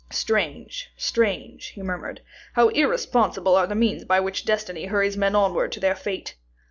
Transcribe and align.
"Strange, 0.09 0.89
strange!" 0.97 1.67
he 1.75 1.83
murmured. 1.83 2.21
"How 2.53 2.69
irresponsible 2.69 3.55
are 3.55 3.67
the 3.67 3.75
means 3.75 4.03
by 4.03 4.19
which 4.19 4.45
destiny 4.45 4.85
hurries 4.85 5.15
men 5.15 5.35
onward 5.35 5.71
to 5.73 5.79
their 5.79 5.93
fate!" 5.95 6.37